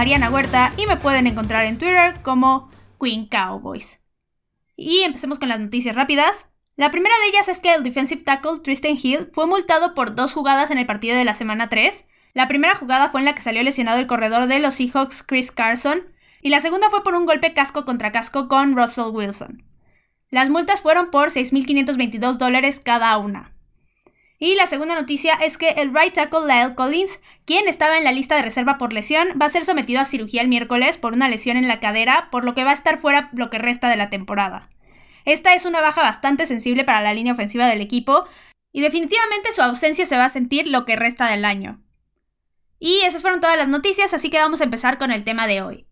[0.00, 4.00] Mariana Huerta y me pueden encontrar en Twitter como Queen Cowboys.
[4.74, 6.48] Y empecemos con las noticias rápidas.
[6.74, 10.32] La primera de ellas es que el defensive tackle Tristan Hill fue multado por dos
[10.32, 12.06] jugadas en el partido de la semana 3.
[12.32, 15.52] La primera jugada fue en la que salió lesionado el corredor de los Seahawks Chris
[15.52, 16.04] Carson
[16.40, 19.64] y la segunda fue por un golpe casco contra casco con Russell Wilson.
[20.30, 23.52] Las multas fueron por 6.522 dólares cada una.
[24.42, 28.10] Y la segunda noticia es que el right tackle Lyle Collins, quien estaba en la
[28.10, 31.28] lista de reserva por lesión, va a ser sometido a cirugía el miércoles por una
[31.28, 33.98] lesión en la cadera, por lo que va a estar fuera lo que resta de
[33.98, 34.70] la temporada.
[35.26, 38.24] Esta es una baja bastante sensible para la línea ofensiva del equipo,
[38.72, 41.82] y definitivamente su ausencia se va a sentir lo que resta del año.
[42.78, 45.60] Y esas fueron todas las noticias, así que vamos a empezar con el tema de
[45.60, 45.86] hoy.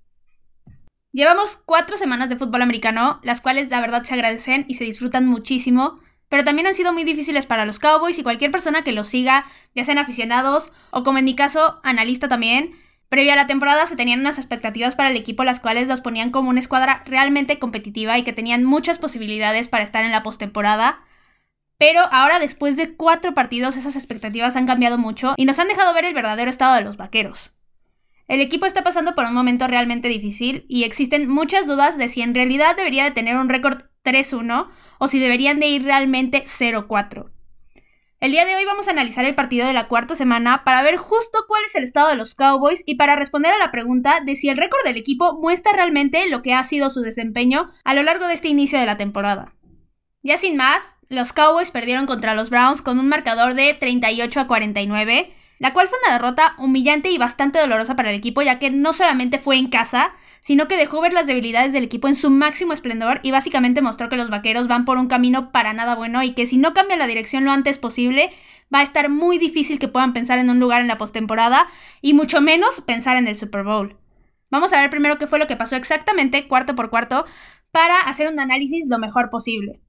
[1.13, 5.27] Llevamos cuatro semanas de fútbol americano, las cuales la verdad se agradecen y se disfrutan
[5.27, 9.09] muchísimo, pero también han sido muy difíciles para los Cowboys y cualquier persona que los
[9.09, 12.73] siga, ya sean aficionados o como en mi caso, analista también.
[13.09, 16.31] Previa a la temporada se tenían unas expectativas para el equipo las cuales los ponían
[16.31, 21.01] como una escuadra realmente competitiva y que tenían muchas posibilidades para estar en la postemporada.
[21.79, 25.95] Pero ahora después de cuatro partidos esas expectativas han cambiado mucho y nos han dejado
[25.95, 27.55] ver el verdadero estado de los vaqueros.
[28.27, 32.21] El equipo está pasando por un momento realmente difícil y existen muchas dudas de si
[32.21, 34.69] en realidad debería de tener un récord 3-1
[34.99, 37.31] o si deberían de ir realmente 0-4.
[38.21, 40.97] El día de hoy vamos a analizar el partido de la cuarta semana para ver
[40.97, 44.35] justo cuál es el estado de los Cowboys y para responder a la pregunta de
[44.35, 48.03] si el récord del equipo muestra realmente lo que ha sido su desempeño a lo
[48.03, 49.55] largo de este inicio de la temporada.
[50.25, 54.47] Ya sin más, los Cowboys perdieron contra los Browns con un marcador de 38 a
[54.49, 58.71] 49, la cual fue una derrota humillante y bastante dolorosa para el equipo, ya que
[58.71, 62.31] no solamente fue en casa, sino que dejó ver las debilidades del equipo en su
[62.31, 66.23] máximo esplendor y básicamente mostró que los vaqueros van por un camino para nada bueno
[66.23, 68.31] y que si no cambia la dirección lo antes posible,
[68.73, 71.67] va a estar muy difícil que puedan pensar en un lugar en la postemporada
[72.01, 73.97] y mucho menos pensar en el Super Bowl.
[74.51, 77.27] Vamos a ver primero qué fue lo que pasó exactamente cuarto por cuarto
[77.71, 79.81] para hacer un análisis lo mejor posible.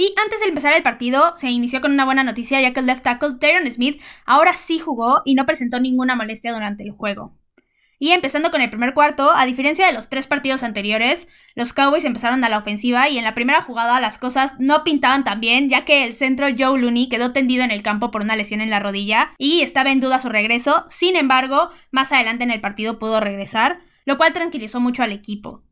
[0.00, 2.86] Y antes de empezar el partido, se inició con una buena noticia ya que el
[2.86, 7.34] left tackle Tyron Smith ahora sí jugó y no presentó ninguna molestia durante el juego.
[7.98, 11.26] Y empezando con el primer cuarto, a diferencia de los tres partidos anteriores,
[11.56, 15.24] los Cowboys empezaron a la ofensiva y en la primera jugada las cosas no pintaban
[15.24, 18.36] tan bien, ya que el centro Joe Looney quedó tendido en el campo por una
[18.36, 20.84] lesión en la rodilla y estaba en duda su regreso.
[20.86, 25.64] Sin embargo, más adelante en el partido pudo regresar, lo cual tranquilizó mucho al equipo.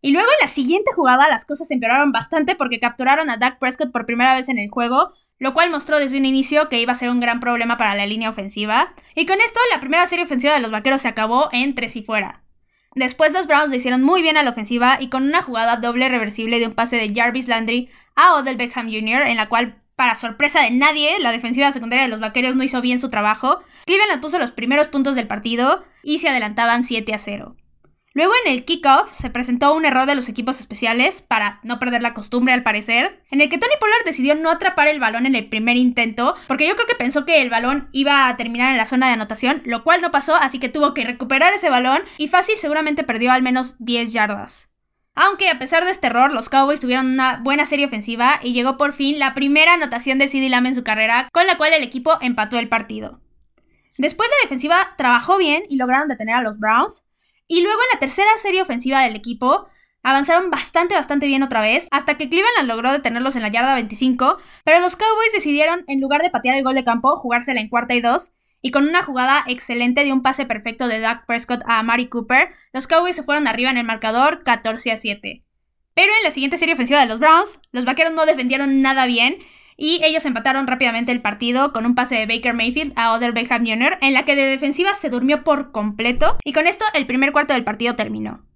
[0.00, 3.90] Y luego en la siguiente jugada las cosas empeoraron bastante porque capturaron a Dak Prescott
[3.90, 6.96] por primera vez en el juego, lo cual mostró desde un inicio que iba a
[6.96, 8.92] ser un gran problema para la línea ofensiva.
[9.14, 12.42] Y con esto la primera serie ofensiva de los Vaqueros se acabó en tres fuera.
[12.94, 16.08] Después los Browns lo hicieron muy bien a la ofensiva y con una jugada doble
[16.08, 20.14] reversible de un pase de Jarvis Landry a Odell Beckham Jr., en la cual, para
[20.14, 23.60] sorpresa de nadie, la defensiva secundaria de los Vaqueros no hizo bien su trabajo.
[23.86, 27.56] Cleveland puso los primeros puntos del partido y se adelantaban 7 a 0.
[28.18, 32.02] Luego en el kickoff se presentó un error de los equipos especiales, para no perder
[32.02, 35.36] la costumbre al parecer, en el que Tony Pollard decidió no atrapar el balón en
[35.36, 38.76] el primer intento, porque yo creo que pensó que el balón iba a terminar en
[38.76, 42.02] la zona de anotación, lo cual no pasó, así que tuvo que recuperar ese balón
[42.16, 44.68] y fácil seguramente perdió al menos 10 yardas.
[45.14, 48.76] Aunque a pesar de este error, los Cowboys tuvieron una buena serie ofensiva y llegó
[48.76, 51.84] por fin la primera anotación de CeeDee Lamb en su carrera, con la cual el
[51.84, 53.20] equipo empató el partido.
[53.96, 57.04] Después la defensiva trabajó bien y lograron detener a los Browns,
[57.48, 59.66] y luego en la tercera serie ofensiva del equipo,
[60.02, 64.36] avanzaron bastante, bastante bien otra vez, hasta que Cleveland logró detenerlos en la yarda 25,
[64.64, 67.94] pero los Cowboys decidieron, en lugar de patear el gol de campo, jugársela en cuarta
[67.94, 71.82] y dos, y con una jugada excelente de un pase perfecto de Doug Prescott a
[71.82, 75.44] Mari Cooper, los Cowboys se fueron arriba en el marcador 14 a 7.
[75.94, 79.38] Pero en la siguiente serie ofensiva de los Browns, los vaqueros no defendieron nada bien
[79.78, 83.64] y ellos empataron rápidamente el partido con un pase de Baker Mayfield a Other Beckham
[83.64, 87.32] Jr., en la que de defensiva se durmió por completo, y con esto el primer
[87.32, 88.47] cuarto del partido terminó.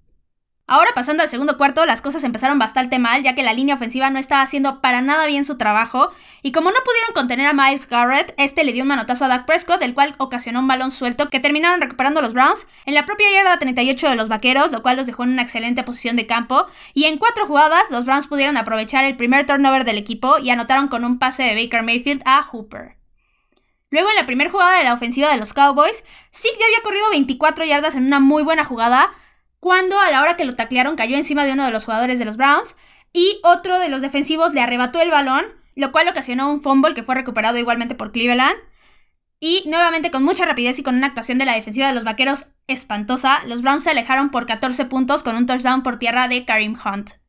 [0.68, 4.10] Ahora pasando al segundo cuarto, las cosas empezaron bastante mal, ya que la línea ofensiva
[4.10, 6.10] no estaba haciendo para nada bien su trabajo,
[6.40, 9.44] y como no pudieron contener a Miles Garrett, este le dio un manotazo a Dak
[9.44, 13.26] Prescott, el cual ocasionó un balón suelto que terminaron recuperando los Browns en la propia
[13.32, 16.66] yarda 38 de los Vaqueros, lo cual los dejó en una excelente posición de campo,
[16.94, 20.86] y en cuatro jugadas los Browns pudieron aprovechar el primer turnover del equipo y anotaron
[20.86, 22.96] con un pase de Baker Mayfield a Hooper.
[23.90, 27.10] Luego en la primera jugada de la ofensiva de los Cowboys, Zeke ya había corrido
[27.10, 29.10] 24 yardas en una muy buena jugada,
[29.62, 32.24] cuando a la hora que lo taclearon cayó encima de uno de los jugadores de
[32.24, 32.74] los Browns
[33.12, 35.44] y otro de los defensivos le arrebató el balón,
[35.76, 38.56] lo cual ocasionó un fumble que fue recuperado igualmente por Cleveland.
[39.38, 42.48] Y nuevamente con mucha rapidez y con una actuación de la defensiva de los Vaqueros
[42.66, 46.76] espantosa, los Browns se alejaron por 14 puntos con un touchdown por tierra de Karim
[46.84, 47.21] Hunt.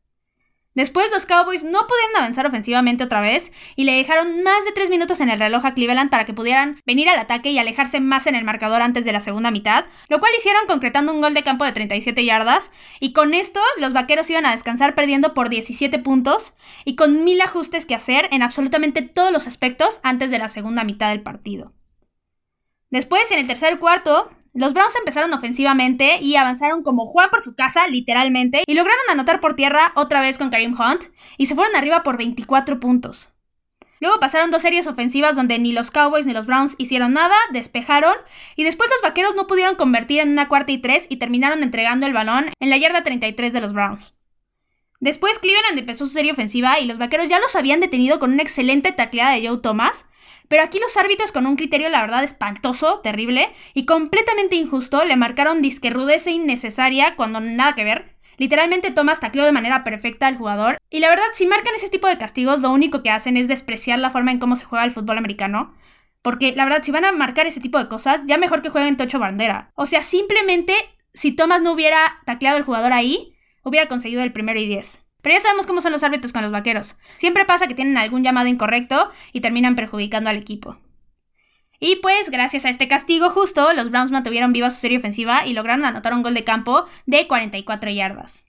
[0.74, 4.90] Después los Cowboys no pudieron avanzar ofensivamente otra vez y le dejaron más de 3
[4.90, 8.26] minutos en el reloj a Cleveland para que pudieran venir al ataque y alejarse más
[8.26, 11.44] en el marcador antes de la segunda mitad, lo cual hicieron concretando un gol de
[11.44, 15.98] campo de 37 yardas y con esto los Vaqueros iban a descansar perdiendo por 17
[16.00, 16.54] puntos
[16.84, 20.82] y con mil ajustes que hacer en absolutamente todos los aspectos antes de la segunda
[20.82, 21.72] mitad del partido.
[22.90, 27.56] Después, en el tercer cuarto, los Browns empezaron ofensivamente y avanzaron como Juan por su
[27.56, 31.06] casa, literalmente, y lograron anotar por tierra otra vez con Karim Hunt
[31.36, 33.30] y se fueron arriba por 24 puntos.
[33.98, 38.14] Luego pasaron dos series ofensivas donde ni los Cowboys ni los Browns hicieron nada, despejaron
[38.54, 42.06] y después los Vaqueros no pudieron convertir en una cuarta y tres y terminaron entregando
[42.06, 44.14] el balón en la yarda 33 de los Browns.
[45.00, 48.42] Después Cleveland empezó su serie ofensiva y los Vaqueros ya los habían detenido con una
[48.42, 50.06] excelente tacleada de Joe Thomas,
[50.48, 55.16] pero aquí los árbitros con un criterio la verdad espantoso, terrible y completamente injusto le
[55.16, 58.14] marcaron disque rudeza innecesaria cuando nada que ver.
[58.36, 60.78] Literalmente Thomas tacleó de manera perfecta al jugador.
[60.90, 63.98] Y la verdad, si marcan ese tipo de castigos, lo único que hacen es despreciar
[63.98, 65.74] la forma en cómo se juega el fútbol americano.
[66.22, 68.96] Porque la verdad, si van a marcar ese tipo de cosas, ya mejor que jueguen
[68.96, 69.70] tocho bandera.
[69.74, 70.74] O sea, simplemente,
[71.12, 75.03] si Thomas no hubiera tacleado al jugador ahí, hubiera conseguido el primero y diez.
[75.24, 76.96] Pero ya sabemos cómo son los árbitros con los vaqueros.
[77.16, 80.76] Siempre pasa que tienen algún llamado incorrecto y terminan perjudicando al equipo.
[81.80, 85.54] Y pues, gracias a este castigo justo, los Browns mantuvieron viva su serie ofensiva y
[85.54, 88.44] lograron anotar un gol de campo de 44 yardas.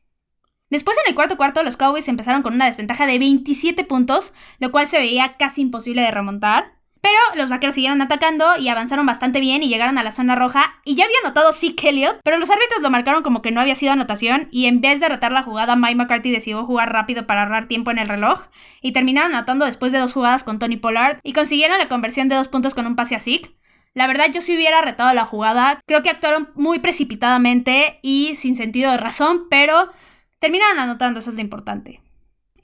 [0.70, 4.72] Después en el cuarto cuarto los Cowboys empezaron con una desventaja de 27 puntos, lo
[4.74, 6.74] cual se veía casi imposible de remontar.
[7.06, 10.80] Pero los vaqueros siguieron atacando y avanzaron bastante bien y llegaron a la zona roja.
[10.84, 13.76] Y ya había anotado Zeke Elliott, pero los árbitros lo marcaron como que no había
[13.76, 14.48] sido anotación.
[14.50, 17.92] Y en vez de retar la jugada, Mike McCarthy decidió jugar rápido para ahorrar tiempo
[17.92, 18.48] en el reloj.
[18.82, 21.20] Y terminaron anotando después de dos jugadas con Tony Pollard.
[21.22, 23.56] Y consiguieron la conversión de dos puntos con un pase a Zeke.
[23.94, 25.82] La verdad, yo si hubiera retado la jugada.
[25.86, 29.92] Creo que actuaron muy precipitadamente y sin sentido de razón, pero
[30.40, 32.02] terminaron anotando, eso es lo importante.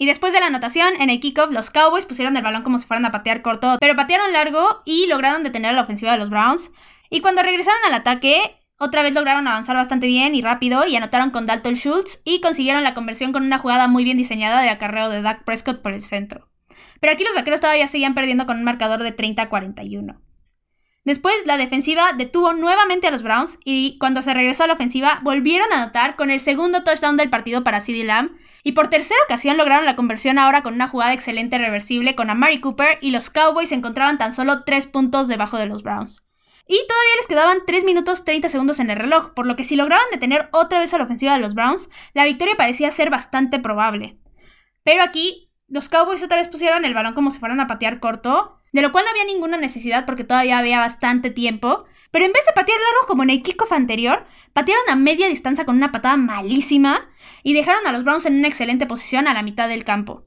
[0.02, 2.88] Y después de la anotación, en el kickoff, los Cowboys pusieron el balón como si
[2.88, 6.72] fueran a patear corto, pero patearon largo y lograron detener la ofensiva de los Browns.
[7.12, 11.30] Y cuando regresaron al ataque, otra vez lograron avanzar bastante bien y rápido y anotaron
[11.30, 15.10] con Dalton Schultz y consiguieron la conversión con una jugada muy bien diseñada de acarreo
[15.10, 16.50] de Dak Prescott por el centro.
[17.00, 20.20] Pero aquí los vaqueros todavía seguían perdiendo con un marcador de 30 a 41.
[21.04, 25.20] Después, la defensiva detuvo nuevamente a los Browns y cuando se regresó a la ofensiva
[25.24, 29.20] volvieron a anotar con el segundo touchdown del partido para CeeDee Lamb y por tercera
[29.26, 33.32] ocasión lograron la conversión ahora con una jugada excelente reversible con Amari Cooper y los
[33.32, 36.24] Cowboys se encontraban tan solo 3 puntos debajo de los Browns.
[36.68, 39.76] Y todavía les quedaban 3 minutos 30 segundos en el reloj, por lo que si
[39.76, 43.58] lograban detener otra vez a la ofensiva de los Browns, la victoria parecía ser bastante
[43.58, 44.20] probable.
[44.84, 48.61] Pero aquí, los Cowboys otra vez pusieron el balón como si fueran a patear corto,
[48.72, 51.86] de lo cual no había ninguna necesidad porque todavía había bastante tiempo.
[52.12, 55.66] Pero en vez de patear largo como en el kickoff anterior, patearon a media distancia
[55.66, 57.10] con una patada malísima
[57.44, 60.26] y dejaron a los Browns en una excelente posición a la mitad del campo.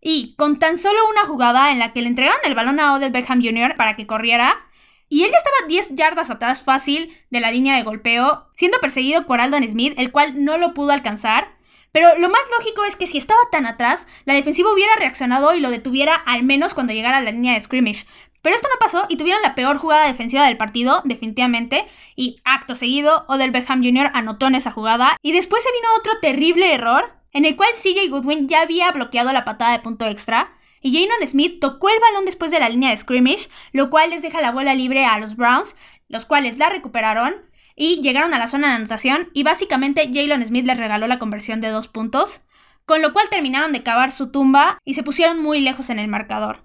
[0.00, 3.12] Y con tan solo una jugada en la que le entregaron el balón a Odell
[3.12, 3.76] Beckham Jr.
[3.76, 4.64] para que corriera,
[5.08, 9.26] y él ya estaba 10 yardas atrás fácil de la línea de golpeo, siendo perseguido
[9.26, 11.56] por Aldon Smith, el cual no lo pudo alcanzar,
[11.92, 15.60] pero lo más lógico es que si estaba tan atrás, la defensiva hubiera reaccionado y
[15.60, 18.06] lo detuviera al menos cuando llegara a la línea de scrimmage.
[18.42, 21.86] Pero esto no pasó y tuvieron la peor jugada defensiva del partido, definitivamente.
[22.14, 24.10] Y acto seguido, Odell Beckham Jr.
[24.14, 25.16] anotó en esa jugada.
[25.22, 29.32] Y después se vino otro terrible error, en el cual CJ Goodwin ya había bloqueado
[29.32, 30.52] la patada de punto extra.
[30.80, 34.22] Y Janon Smith tocó el balón después de la línea de scrimmage, lo cual les
[34.22, 35.74] deja la bola libre a los Browns,
[36.08, 37.47] los cuales la recuperaron
[37.78, 41.60] y llegaron a la zona de anotación y básicamente Jalen Smith les regaló la conversión
[41.60, 42.40] de dos puntos,
[42.84, 46.08] con lo cual terminaron de cavar su tumba y se pusieron muy lejos en el
[46.08, 46.64] marcador.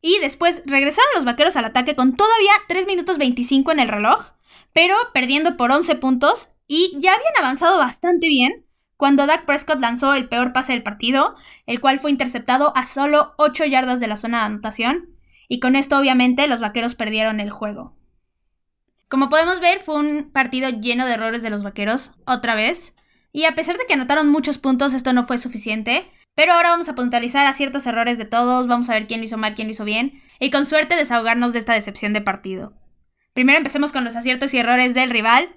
[0.00, 4.32] Y después regresaron los vaqueros al ataque con todavía 3 minutos 25 en el reloj,
[4.72, 8.64] pero perdiendo por 11 puntos y ya habían avanzado bastante bien
[8.96, 11.34] cuando Dak Prescott lanzó el peor pase del partido,
[11.66, 15.06] el cual fue interceptado a solo 8 yardas de la zona de anotación,
[15.48, 17.96] y con esto obviamente los vaqueros perdieron el juego.
[19.12, 22.94] Como podemos ver, fue un partido lleno de errores de los vaqueros, otra vez.
[23.30, 26.10] Y a pesar de que anotaron muchos puntos, esto no fue suficiente.
[26.34, 29.26] Pero ahora vamos a puntualizar a ciertos errores de todos, vamos a ver quién lo
[29.26, 32.72] hizo mal, quién lo hizo bien, y con suerte desahogarnos de esta decepción de partido.
[33.34, 35.56] Primero empecemos con los aciertos y errores del rival.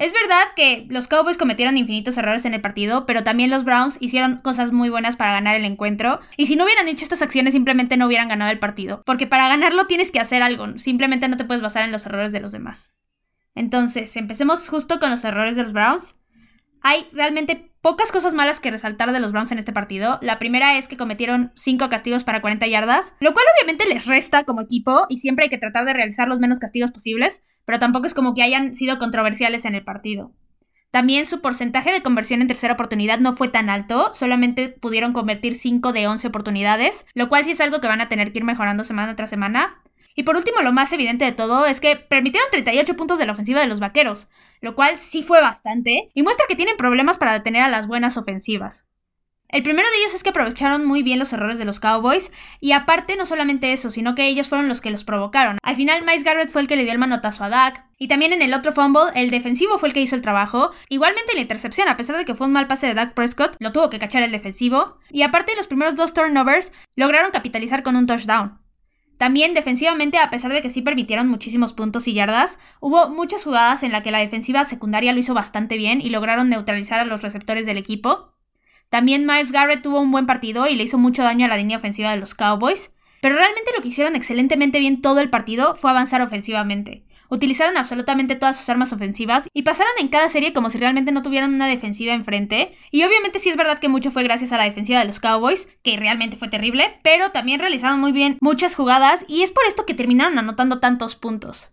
[0.00, 3.98] Es verdad que los Cowboys cometieron infinitos errores en el partido, pero también los Browns
[4.00, 6.20] hicieron cosas muy buenas para ganar el encuentro.
[6.38, 9.02] Y si no hubieran hecho estas acciones, simplemente no hubieran ganado el partido.
[9.04, 12.32] Porque para ganarlo tienes que hacer algo, simplemente no te puedes basar en los errores
[12.32, 12.94] de los demás.
[13.54, 16.14] Entonces, empecemos justo con los errores de los Browns.
[16.80, 20.18] Hay realmente pocas cosas malas que resaltar de los Browns en este partido.
[20.22, 24.44] La primera es que cometieron 5 castigos para 40 yardas, lo cual obviamente les resta
[24.44, 28.06] como equipo y siempre hay que tratar de realizar los menos castigos posibles, pero tampoco
[28.06, 30.32] es como que hayan sido controversiales en el partido.
[30.90, 35.54] También su porcentaje de conversión en tercera oportunidad no fue tan alto, solamente pudieron convertir
[35.54, 38.44] 5 de 11 oportunidades, lo cual sí es algo que van a tener que ir
[38.44, 39.82] mejorando semana tras semana.
[40.14, 43.32] Y por último, lo más evidente de todo es que permitieron 38 puntos de la
[43.32, 44.28] ofensiva de los vaqueros,
[44.60, 48.16] lo cual sí fue bastante, y muestra que tienen problemas para detener a las buenas
[48.16, 48.86] ofensivas.
[49.52, 52.70] El primero de ellos es que aprovecharon muy bien los errores de los Cowboys, y
[52.70, 55.58] aparte no solamente eso, sino que ellos fueron los que los provocaron.
[55.62, 58.32] Al final, Miles Garrett fue el que le dio el manotazo a Dak, y también
[58.32, 60.70] en el otro fumble, el defensivo fue el que hizo el trabajo.
[60.88, 63.56] Igualmente en la intercepción, a pesar de que fue un mal pase de Dak Prescott,
[63.58, 64.98] lo tuvo que cachar el defensivo.
[65.10, 68.60] Y aparte, los primeros dos turnovers lograron capitalizar con un touchdown.
[69.20, 73.82] También defensivamente, a pesar de que sí permitieron muchísimos puntos y yardas, hubo muchas jugadas
[73.82, 77.20] en las que la defensiva secundaria lo hizo bastante bien y lograron neutralizar a los
[77.20, 78.32] receptores del equipo.
[78.88, 81.76] También Miles Garrett tuvo un buen partido y le hizo mucho daño a la línea
[81.76, 85.90] ofensiva de los Cowboys, pero realmente lo que hicieron excelentemente bien todo el partido fue
[85.90, 87.04] avanzar ofensivamente.
[87.32, 91.22] Utilizaron absolutamente todas sus armas ofensivas y pasaron en cada serie como si realmente no
[91.22, 92.76] tuvieran una defensiva enfrente.
[92.90, 95.68] Y obviamente sí es verdad que mucho fue gracias a la defensiva de los Cowboys,
[95.84, 99.86] que realmente fue terrible, pero también realizaron muy bien muchas jugadas y es por esto
[99.86, 101.70] que terminaron anotando tantos puntos.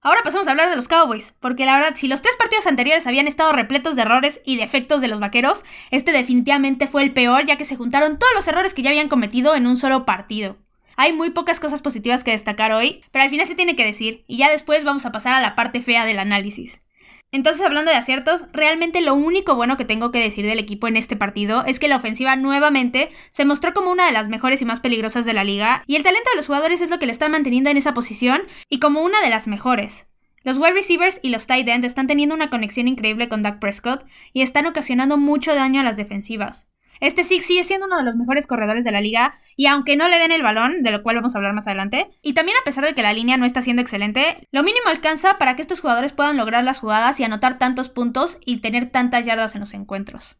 [0.00, 3.06] Ahora pasamos a hablar de los Cowboys, porque la verdad, si los tres partidos anteriores
[3.06, 7.44] habían estado repletos de errores y defectos de los vaqueros, este definitivamente fue el peor,
[7.44, 10.56] ya que se juntaron todos los errores que ya habían cometido en un solo partido.
[11.00, 14.24] Hay muy pocas cosas positivas que destacar hoy, pero al final se tiene que decir,
[14.26, 16.82] y ya después vamos a pasar a la parte fea del análisis.
[17.30, 20.96] Entonces, hablando de aciertos, realmente lo único bueno que tengo que decir del equipo en
[20.96, 24.64] este partido es que la ofensiva nuevamente se mostró como una de las mejores y
[24.64, 27.12] más peligrosas de la liga, y el talento de los jugadores es lo que le
[27.12, 30.08] está manteniendo en esa posición y como una de las mejores.
[30.42, 34.04] Los wide receivers y los tight end están teniendo una conexión increíble con Dak Prescott
[34.32, 36.68] y están ocasionando mucho daño a las defensivas.
[37.00, 40.08] Este Six sigue siendo uno de los mejores corredores de la liga y aunque no
[40.08, 42.64] le den el balón, de lo cual vamos a hablar más adelante, y también a
[42.64, 45.80] pesar de que la línea no está siendo excelente, lo mínimo alcanza para que estos
[45.80, 49.74] jugadores puedan lograr las jugadas y anotar tantos puntos y tener tantas yardas en los
[49.74, 50.36] encuentros.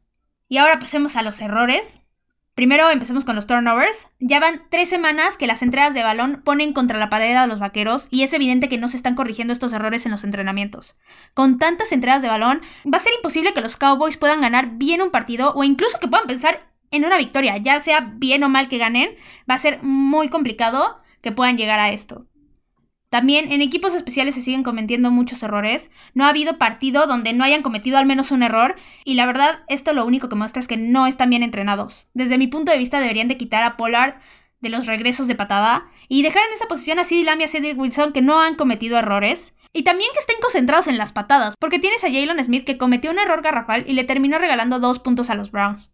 [0.48, 2.02] Y ahora pasemos a los errores.
[2.58, 4.08] Primero empecemos con los turnovers.
[4.18, 7.60] Ya van tres semanas que las entregas de balón ponen contra la pared a los
[7.60, 10.96] vaqueros y es evidente que no se están corrigiendo estos errores en los entrenamientos.
[11.34, 15.02] Con tantas entregas de balón, va a ser imposible que los Cowboys puedan ganar bien
[15.02, 18.68] un partido o incluso que puedan pensar en una victoria, ya sea bien o mal
[18.68, 19.10] que ganen,
[19.48, 22.26] va a ser muy complicado que puedan llegar a esto.
[23.10, 25.90] También en equipos especiales se siguen cometiendo muchos errores.
[26.14, 28.74] No ha habido partido donde no hayan cometido al menos un error
[29.04, 32.08] y la verdad esto lo único que muestra es que no están bien entrenados.
[32.12, 34.16] Desde mi punto de vista deberían de quitar a Pollard
[34.60, 37.48] de los regresos de patada y dejar en esa posición a CD Lamb y a
[37.48, 39.54] Cedric Wilson que no han cometido errores.
[39.72, 43.10] Y también que estén concentrados en las patadas, porque tienes a Jalen Smith que cometió
[43.10, 45.92] un error garrafal y le terminó regalando dos puntos a los Browns.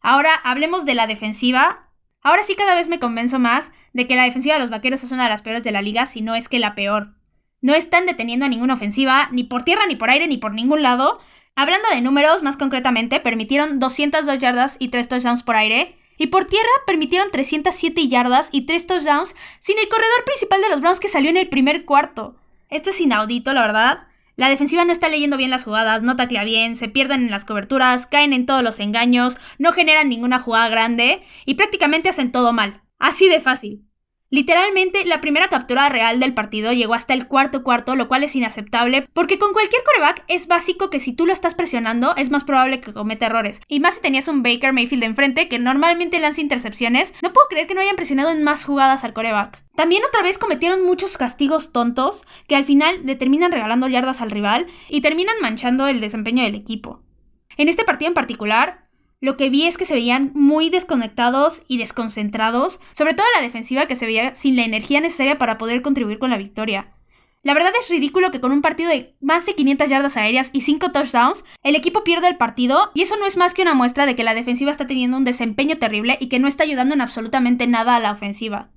[0.00, 1.90] Ahora hablemos de la defensiva.
[2.24, 5.12] Ahora sí cada vez me convenzo más de que la defensiva de los Vaqueros es
[5.12, 7.14] una de las peores de la liga, si no es que la peor.
[7.60, 10.82] No están deteniendo a ninguna ofensiva, ni por tierra, ni por aire, ni por ningún
[10.82, 11.20] lado.
[11.54, 15.98] Hablando de números, más concretamente, permitieron 202 yardas y 3 touchdowns por aire.
[16.16, 20.80] Y por tierra permitieron 307 yardas y 3 touchdowns sin el corredor principal de los
[20.80, 22.36] Browns que salió en el primer cuarto.
[22.70, 23.98] Esto es inaudito, la verdad.
[24.36, 27.44] La defensiva no está leyendo bien las jugadas, no taclea bien, se pierden en las
[27.44, 32.52] coberturas, caen en todos los engaños, no generan ninguna jugada grande y prácticamente hacen todo
[32.52, 32.82] mal.
[32.98, 33.84] Así de fácil.
[34.30, 38.34] Literalmente, la primera captura real del partido llegó hasta el cuarto cuarto, lo cual es
[38.34, 42.42] inaceptable, porque con cualquier coreback es básico que si tú lo estás presionando, es más
[42.42, 43.60] probable que cometa errores.
[43.68, 47.66] Y más si tenías un Baker Mayfield enfrente, que normalmente lanza intercepciones, no puedo creer
[47.66, 49.62] que no hayan presionado en más jugadas al coreback.
[49.76, 54.66] También otra vez cometieron muchos castigos tontos, que al final determinan regalando yardas al rival
[54.88, 57.02] y terminan manchando el desempeño del equipo.
[57.56, 58.82] En este partido en particular,
[59.24, 63.86] lo que vi es que se veían muy desconectados y desconcentrados, sobre todo la defensiva
[63.86, 66.92] que se veía sin la energía necesaria para poder contribuir con la victoria.
[67.42, 70.60] La verdad es ridículo que con un partido de más de 500 yardas aéreas y
[70.60, 74.04] 5 touchdowns, el equipo pierde el partido y eso no es más que una muestra
[74.04, 77.00] de que la defensiva está teniendo un desempeño terrible y que no está ayudando en
[77.00, 78.72] absolutamente nada a la ofensiva.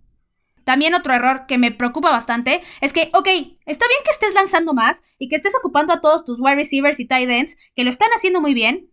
[0.63, 3.27] También otro error que me preocupa bastante es que, ok,
[3.65, 7.01] está bien que estés lanzando más y que estés ocupando a todos tus wide receivers
[7.01, 8.89] y tight ends, que lo están haciendo muy bien,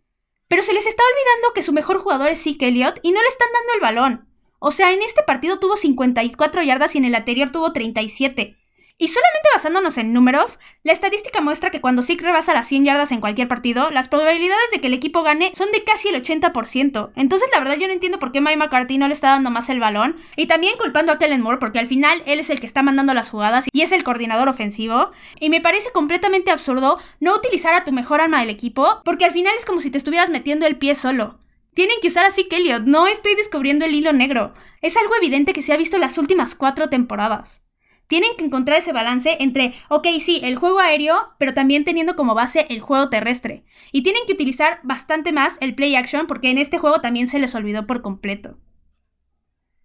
[0.49, 3.29] pero se les está olvidando que su mejor jugador es Zeke Elliott y no le
[3.29, 4.29] están dando el balón.
[4.59, 8.57] O sea, en este partido tuvo 54 yardas y en el anterior tuvo 37.
[8.97, 13.11] Y solamente basándonos en números, la estadística muestra que cuando Zeke rebasa las 100 yardas
[13.11, 17.11] en cualquier partido, las probabilidades de que el equipo gane son de casi el 80%.
[17.17, 19.69] Entonces, la verdad, yo no entiendo por qué Mike McCarthy no le está dando más
[19.69, 20.15] el balón.
[20.37, 23.15] Y también culpando a Kellen Moore, porque al final él es el que está mandando
[23.15, 25.11] las jugadas y es el coordinador ofensivo.
[25.41, 29.33] Y me parece completamente absurdo no utilizar a tu mejor arma del equipo, porque al
[29.33, 31.41] final es como si te estuvieras metiendo el pie solo.
[31.75, 34.55] Tienen que usar a Zeke Elliott, no estoy descubriendo el hilo negro.
[34.83, 37.64] Es algo evidente que se ha visto en las últimas cuatro temporadas.
[38.07, 42.35] Tienen que encontrar ese balance entre, ok, sí, el juego aéreo, pero también teniendo como
[42.35, 43.65] base el juego terrestre.
[43.93, 47.39] Y tienen que utilizar bastante más el play action porque en este juego también se
[47.39, 48.59] les olvidó por completo.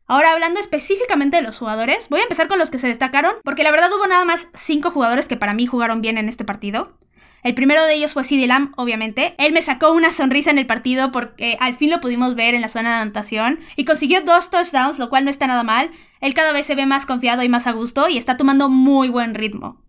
[0.06, 3.64] Ahora hablando específicamente de los jugadores, voy a empezar con los que se destacaron, porque
[3.64, 6.98] la verdad hubo nada más 5 jugadores que para mí jugaron bien en este partido.
[7.43, 9.36] El primero de ellos fue CD Lamb, obviamente.
[9.38, 12.62] Él me sacó una sonrisa en el partido porque al fin lo pudimos ver en
[12.62, 15.91] la zona de anotación y consiguió dos touchdowns, lo cual no está nada mal.
[16.22, 19.10] Él cada vez se ve más confiado y más a gusto y está tomando muy
[19.10, 19.81] buen ritmo.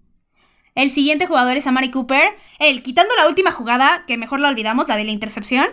[0.75, 2.35] El siguiente jugador es Amari Cooper.
[2.59, 5.69] Él, quitando la última jugada, que mejor la olvidamos, la de la intercepción,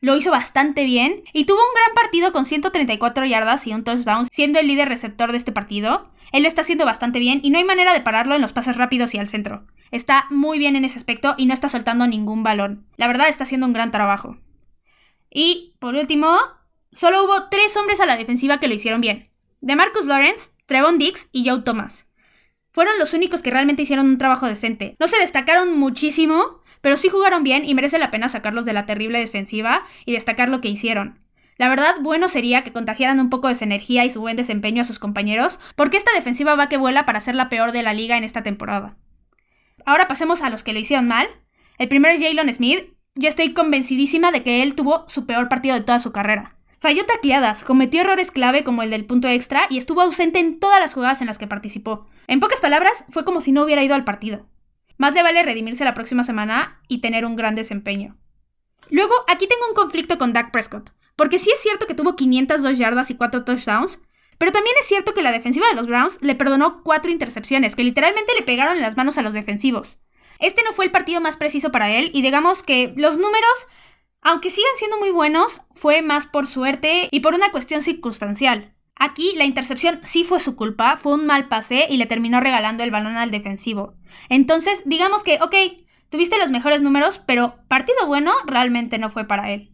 [0.00, 4.26] lo hizo bastante bien y tuvo un gran partido con 134 yardas y un touchdown,
[4.30, 6.10] siendo el líder receptor de este partido.
[6.32, 8.76] Él lo está haciendo bastante bien y no hay manera de pararlo en los pases
[8.76, 9.66] rápidos y al centro.
[9.90, 12.86] Está muy bien en ese aspecto y no está soltando ningún balón.
[12.96, 14.38] La verdad está haciendo un gran trabajo.
[15.30, 16.38] Y, por último,
[16.92, 19.30] solo hubo tres hombres a la defensiva que lo hicieron bien.
[19.60, 22.06] De Marcus Lawrence, Trevon Dix y Joe Thomas.
[22.72, 24.96] Fueron los únicos que realmente hicieron un trabajo decente.
[25.00, 28.86] No se destacaron muchísimo, pero sí jugaron bien y merece la pena sacarlos de la
[28.86, 31.18] terrible defensiva y destacar lo que hicieron.
[31.60, 34.80] La verdad, bueno sería que contagiaran un poco de su energía y su buen desempeño
[34.80, 37.92] a sus compañeros, porque esta defensiva va que vuela para ser la peor de la
[37.92, 38.96] liga en esta temporada.
[39.84, 41.28] Ahora pasemos a los que lo hicieron mal.
[41.76, 42.94] El primero es Jalen Smith.
[43.14, 46.56] Yo estoy convencidísima de que él tuvo su peor partido de toda su carrera.
[46.80, 50.80] Falló tacleadas, cometió errores clave como el del punto extra y estuvo ausente en todas
[50.80, 52.06] las jugadas en las que participó.
[52.26, 54.46] En pocas palabras, fue como si no hubiera ido al partido.
[54.96, 58.16] Más le vale redimirse la próxima semana y tener un gran desempeño.
[58.88, 62.78] Luego, aquí tengo un conflicto con Dak Prescott, porque sí es cierto que tuvo 502
[62.78, 63.98] yardas y 4 touchdowns,
[64.38, 67.84] pero también es cierto que la defensiva de los Browns le perdonó 4 intercepciones, que
[67.84, 70.00] literalmente le pegaron en las manos a los defensivos.
[70.38, 73.66] Este no fue el partido más preciso para él, y digamos que los números,
[74.22, 78.74] aunque sigan siendo muy buenos, fue más por suerte y por una cuestión circunstancial.
[78.96, 82.82] Aquí la intercepción sí fue su culpa, fue un mal pase y le terminó regalando
[82.82, 83.92] el balón al defensivo.
[84.30, 85.54] Entonces, digamos que, ok,
[86.08, 89.69] tuviste los mejores números, pero partido bueno realmente no fue para él.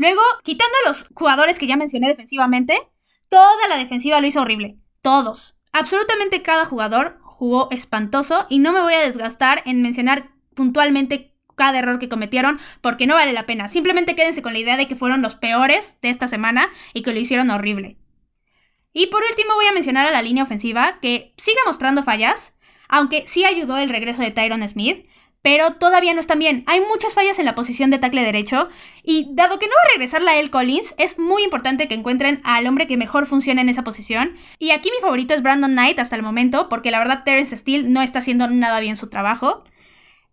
[0.00, 2.88] Luego, quitando a los jugadores que ya mencioné defensivamente,
[3.28, 4.78] toda la defensiva lo hizo horrible.
[5.02, 5.58] Todos.
[5.72, 11.80] Absolutamente cada jugador jugó espantoso y no me voy a desgastar en mencionar puntualmente cada
[11.80, 13.68] error que cometieron porque no vale la pena.
[13.68, 17.12] Simplemente quédense con la idea de que fueron los peores de esta semana y que
[17.12, 17.98] lo hicieron horrible.
[18.94, 22.56] Y por último voy a mencionar a la línea ofensiva, que sigue mostrando fallas,
[22.88, 25.06] aunque sí ayudó el regreso de Tyron Smith,
[25.42, 26.64] pero todavía no están bien.
[26.66, 28.68] Hay muchas fallas en la posición de tackle derecho,
[29.02, 32.40] y dado que no va a regresar la El Collins, es muy importante que encuentren
[32.44, 34.36] al hombre que mejor funciona en esa posición.
[34.58, 37.88] Y aquí mi favorito es Brandon Knight hasta el momento, porque la verdad Terence Steele
[37.88, 39.64] no está haciendo nada bien su trabajo.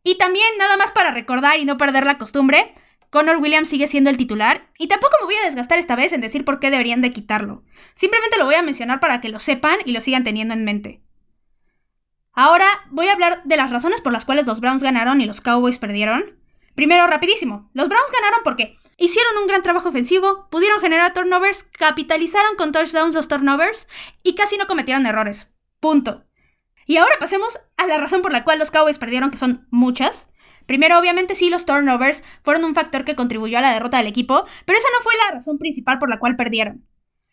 [0.03, 2.73] Y también, nada más para recordar y no perder la costumbre,
[3.09, 6.21] Connor Williams sigue siendo el titular y tampoco me voy a desgastar esta vez en
[6.21, 7.63] decir por qué deberían de quitarlo.
[7.95, 11.01] Simplemente lo voy a mencionar para que lo sepan y lo sigan teniendo en mente.
[12.39, 15.41] Ahora voy a hablar de las razones por las cuales los Browns ganaron y los
[15.41, 16.37] Cowboys perdieron.
[16.75, 17.71] Primero, rapidísimo.
[17.73, 23.15] Los Browns ganaron porque hicieron un gran trabajo ofensivo, pudieron generar turnovers, capitalizaron con touchdowns
[23.15, 23.87] los turnovers
[24.21, 25.51] y casi no cometieron errores.
[25.79, 26.25] Punto.
[26.85, 30.29] Y ahora pasemos a la razón por la cual los Cowboys perdieron, que son muchas.
[30.67, 34.45] Primero, obviamente sí, los turnovers fueron un factor que contribuyó a la derrota del equipo,
[34.65, 36.85] pero esa no fue la razón principal por la cual perdieron.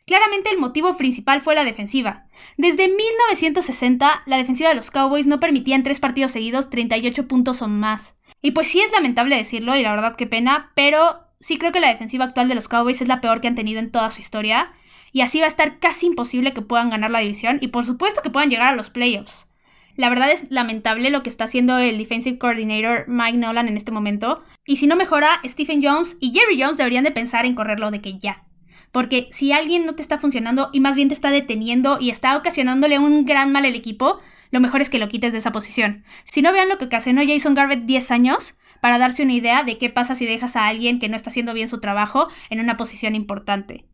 [0.06, 2.26] Claramente el motivo principal fue la defensiva.
[2.58, 7.62] Desde 1960, la defensiva de los Cowboys no permitía en tres partidos seguidos 38 puntos
[7.62, 8.16] o más.
[8.42, 11.80] Y pues sí es lamentable decirlo, y la verdad qué pena, pero sí creo que
[11.80, 14.20] la defensiva actual de los Cowboys es la peor que han tenido en toda su
[14.20, 14.72] historia,
[15.12, 18.20] y así va a estar casi imposible que puedan ganar la división, y por supuesto
[18.20, 19.48] que puedan llegar a los playoffs.
[19.96, 23.92] La verdad es lamentable lo que está haciendo el defensive coordinator Mike Nolan en este
[23.92, 24.42] momento.
[24.66, 28.00] Y si no mejora, Stephen Jones y Jerry Jones deberían de pensar en correrlo de
[28.00, 28.44] que ya.
[28.94, 32.36] Porque si alguien no te está funcionando y más bien te está deteniendo y está
[32.36, 34.20] ocasionándole un gran mal al equipo,
[34.52, 36.04] lo mejor es que lo quites de esa posición.
[36.22, 39.78] Si no vean lo que ocasionó Jason Garrett 10 años, para darse una idea de
[39.78, 42.76] qué pasa si dejas a alguien que no está haciendo bien su trabajo en una
[42.76, 43.84] posición importante.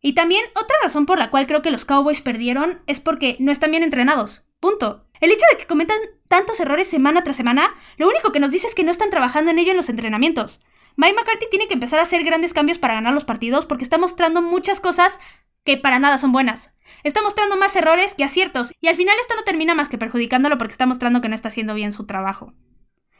[0.00, 3.52] Y también otra razón por la cual creo que los Cowboys perdieron es porque no
[3.52, 4.46] están bien entrenados.
[4.58, 5.06] Punto.
[5.20, 8.68] El hecho de que cometan tantos errores semana tras semana, lo único que nos dice
[8.68, 10.62] es que no están trabajando en ello en los entrenamientos.
[10.96, 13.98] Mike McCarthy tiene que empezar a hacer grandes cambios para ganar los partidos porque está
[13.98, 15.18] mostrando muchas cosas
[15.64, 16.72] que para nada son buenas.
[17.02, 20.58] Está mostrando más errores que aciertos y al final esto no termina más que perjudicándolo
[20.58, 22.52] porque está mostrando que no está haciendo bien su trabajo.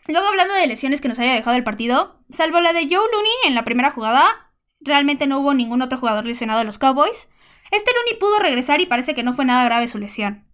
[0.06, 3.32] Luego hablando de lesiones que nos haya dejado el partido, salvo la de Joe Looney
[3.46, 7.28] en la primera jugada, realmente no hubo ningún otro jugador lesionado de los Cowboys.
[7.70, 10.46] Este Looney pudo regresar y parece que no fue nada grave su lesión.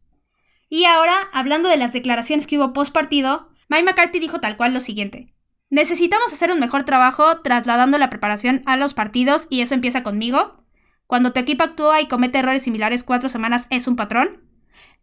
[0.69, 4.73] Y ahora, hablando de las declaraciones que hubo post partido, Mike McCarthy dijo tal cual
[4.73, 5.27] lo siguiente.
[5.71, 10.65] Necesitamos hacer un mejor trabajo trasladando la preparación a los partidos y eso empieza conmigo.
[11.07, 14.43] Cuando tu equipo actúa y comete errores similares cuatro semanas es un patrón.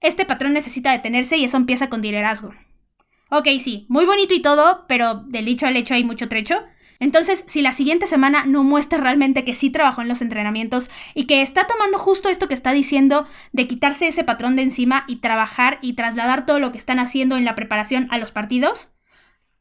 [0.01, 2.53] este patrón necesita detenerse y eso empieza con liderazgo.
[3.29, 6.63] Ok, sí, muy bonito y todo, pero del dicho al hecho hay mucho trecho.
[6.99, 11.27] Entonces, si la siguiente semana no muestra realmente que sí trabajó en los entrenamientos y
[11.27, 15.17] que está tomando justo esto que está diciendo de quitarse ese patrón de encima y
[15.17, 18.89] trabajar y trasladar todo lo que están haciendo en la preparación a los partidos,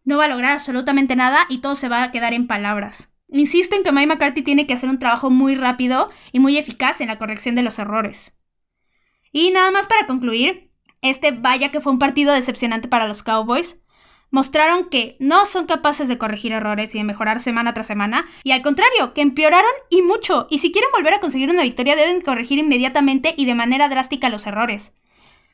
[0.06, 3.12] no va a lograr absolutamente nada y todo se va a quedar en palabras.
[3.28, 7.02] Insisto en que Mike McCarthy tiene que hacer un trabajo muy rápido y muy eficaz
[7.02, 8.32] en la corrección de los errores.
[9.32, 10.70] Y nada más para concluir,
[11.02, 13.76] este vaya que fue un partido decepcionante para los Cowboys
[14.30, 18.50] mostraron que no son capaces de corregir errores y de mejorar semana tras semana, y
[18.50, 22.20] al contrario, que empeoraron y mucho, y si quieren volver a conseguir una victoria deben
[22.20, 24.92] corregir inmediatamente y de manera drástica los errores.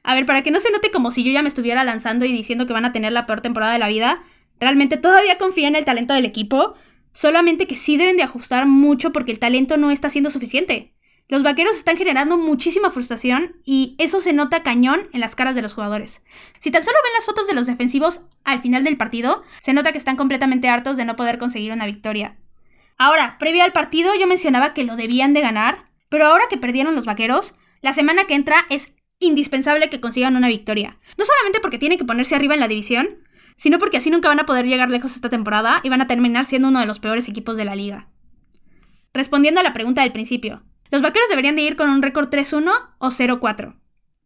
[0.03, 2.33] A ver, para que no se note como si yo ya me estuviera lanzando y
[2.33, 4.23] diciendo que van a tener la peor temporada de la vida,
[4.61, 6.75] realmente todavía confío en el talento del equipo,
[7.12, 10.95] solamente que sí deben de ajustar mucho porque el talento no está siendo suficiente.
[11.29, 15.62] Los vaqueros están generando muchísima frustración y eso se nota cañón en las caras de
[15.62, 16.23] los jugadores.
[16.59, 19.93] Si tan solo ven las fotos de los defensivos al final del partido, se nota
[19.93, 22.37] que están completamente hartos de no poder conseguir una victoria.
[22.99, 26.95] Ahora, previo al partido yo mencionaba que lo debían de ganar, pero ahora que perdieron
[26.95, 30.99] los vaqueros, la semana que entra es indispensable que consigan una victoria.
[31.17, 33.09] No solamente porque tienen que ponerse arriba en la división,
[33.57, 36.45] sino porque así nunca van a poder llegar lejos esta temporada y van a terminar
[36.45, 38.09] siendo uno de los peores equipos de la liga.
[39.15, 42.71] Respondiendo a la pregunta del principio, los vaqueros deberían de ir con un récord 3-1
[42.99, 43.77] o 0-4.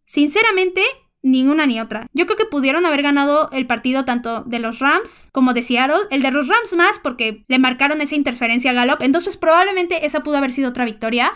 [0.05, 0.83] Sinceramente,
[1.23, 2.07] ninguna ni otra.
[2.13, 6.07] Yo creo que pudieron haber ganado el partido tanto de los Rams como de Seattle.
[6.11, 9.03] El de los Rams más porque le marcaron esa interferencia a Gallup.
[9.03, 11.33] Entonces probablemente esa pudo haber sido otra victoria.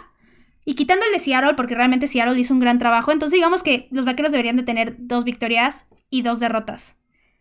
[0.65, 3.11] Y quitando el de Seattle porque realmente Seattle hizo un gran trabajo.
[3.11, 7.00] Entonces digamos que los vaqueros deberían de tener dos victorias y dos derrotas.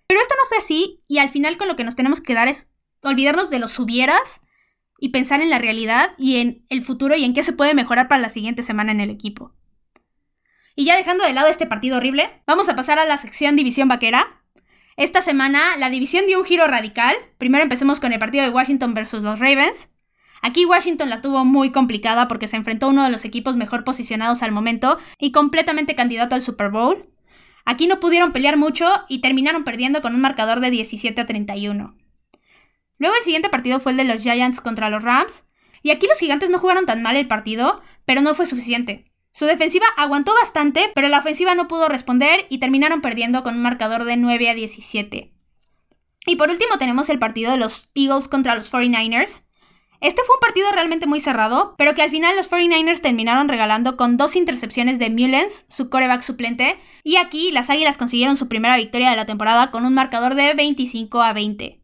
[0.09, 2.47] Pero esto no fue así y al final con lo que nos tenemos que dar
[2.47, 2.67] es
[3.03, 4.41] olvidarnos de los hubieras
[4.97, 8.07] y pensar en la realidad y en el futuro y en qué se puede mejorar
[8.07, 9.53] para la siguiente semana en el equipo.
[10.75, 13.87] Y ya dejando de lado este partido horrible, vamos a pasar a la sección División
[13.87, 14.41] Vaquera.
[14.97, 17.15] Esta semana la división dio un giro radical.
[17.37, 19.89] Primero empecemos con el partido de Washington versus los Ravens.
[20.41, 23.83] Aquí Washington la tuvo muy complicada porque se enfrentó a uno de los equipos mejor
[23.83, 27.07] posicionados al momento y completamente candidato al Super Bowl.
[27.69, 31.95] Aquí no pudieron pelear mucho y terminaron perdiendo con un marcador de 17 a 31.
[32.97, 35.45] Luego el siguiente partido fue el de los Giants contra los Rams.
[35.84, 39.05] Y aquí los gigantes no jugaron tan mal el partido, pero no fue suficiente.
[39.29, 43.62] Su defensiva aguantó bastante, pero la ofensiva no pudo responder y terminaron perdiendo con un
[43.62, 45.32] marcador de 9 a 17.
[46.25, 49.43] Y por último tenemos el partido de los Eagles contra los 49ers.
[50.01, 53.97] Este fue un partido realmente muy cerrado, pero que al final los 49ers terminaron regalando
[53.97, 58.77] con dos intercepciones de Mullens, su coreback suplente, y aquí las Águilas consiguieron su primera
[58.77, 61.81] victoria de la temporada con un marcador de 25 a 20.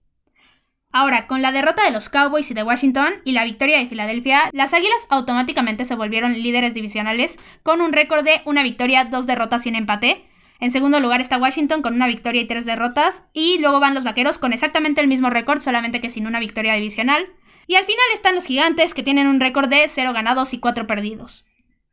[0.94, 4.50] Ahora, con la derrota de los Cowboys y de Washington y la victoria de Filadelfia,
[4.54, 9.66] las Águilas automáticamente se volvieron líderes divisionales con un récord de una victoria, dos derrotas
[9.66, 10.24] y un empate.
[10.62, 13.26] En segundo lugar está Washington con una victoria y tres derrotas.
[13.34, 16.76] Y luego van los Vaqueros con exactamente el mismo récord, solamente que sin una victoria
[16.76, 17.28] divisional.
[17.68, 20.88] Y al final están los Gigantes que tienen un récord de 0 ganados y 4
[20.88, 21.46] perdidos.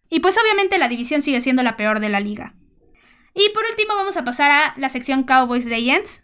[0.08, 2.54] Y pues obviamente la división sigue siendo la peor de la liga.
[3.34, 6.22] Y por último vamos a pasar a la sección Cowboys Legends.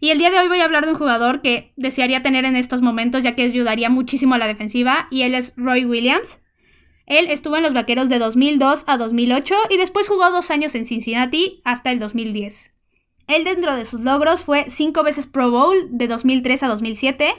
[0.00, 2.56] Y el día de hoy voy a hablar de un jugador que desearía tener en
[2.56, 6.40] estos momentos, ya que ayudaría muchísimo a la defensiva, y él es Roy Williams.
[7.06, 10.84] Él estuvo en los Vaqueros de 2002 a 2008 y después jugó dos años en
[10.84, 12.72] Cincinnati hasta el 2010.
[13.28, 17.34] Él dentro de sus logros fue cinco veces Pro Bowl de 2003 a 2007,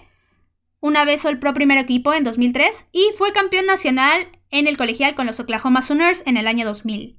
[0.83, 5.15] una vez el Pro Primer Equipo en 2003 y fue campeón nacional en el colegial
[5.15, 7.15] con los Oklahoma Sooners en el año 2000.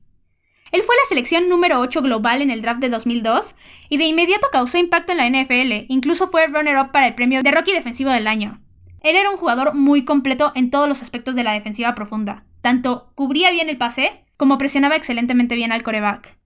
[0.70, 3.55] Él fue la selección número 8 global en el draft de 2002
[3.88, 7.50] y de inmediato causó impacto en la NFL, incluso fue runner-up para el premio de
[7.50, 8.61] Rocky Defensivo del Año.
[9.00, 12.44] Él era un jugador muy completo en todos los aspectos de la defensiva profunda.
[12.61, 16.37] Tanto cubría bien el pase, como presionaba excelentemente bien al coreback.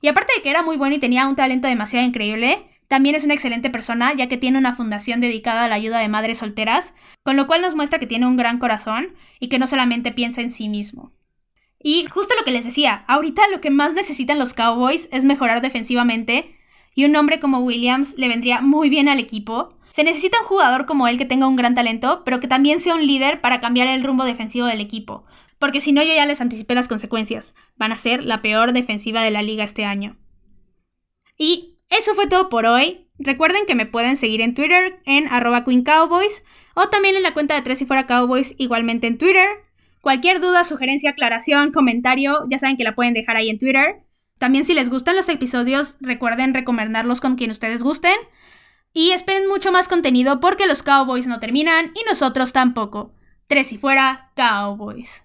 [0.00, 3.24] Y aparte de que era muy bueno y tenía un talento demasiado increíble, también es
[3.24, 6.94] una excelente persona, ya que tiene una fundación dedicada a la ayuda de madres solteras,
[7.22, 10.40] con lo cual nos muestra que tiene un gran corazón y que no solamente piensa
[10.40, 11.12] en sí mismo.
[11.78, 15.60] Y justo lo que les decía, ahorita lo que más necesitan los Cowboys es mejorar
[15.60, 16.56] defensivamente
[16.94, 19.76] y un hombre como Williams le vendría muy bien al equipo.
[19.90, 22.94] Se necesita un jugador como él que tenga un gran talento, pero que también sea
[22.94, 25.24] un líder para cambiar el rumbo defensivo del equipo.
[25.58, 27.54] Porque si no, yo ya les anticipé las consecuencias.
[27.76, 30.16] Van a ser la peor defensiva de la liga este año.
[31.36, 33.08] Y eso fue todo por hoy.
[33.18, 36.42] Recuerden que me pueden seguir en Twitter en arroba Queen Cowboys
[36.74, 39.48] o también en la cuenta de Tres y Fuera Cowboys igualmente en Twitter.
[40.00, 44.02] Cualquier duda, sugerencia, aclaración, comentario, ya saben que la pueden dejar ahí en Twitter.
[44.38, 48.16] También si les gustan los episodios, recuerden recomendarlos con quien ustedes gusten.
[48.92, 53.14] Y esperen mucho más contenido porque los Cowboys no terminan y nosotros tampoco.
[53.46, 55.24] Tres y fuera, Cowboys.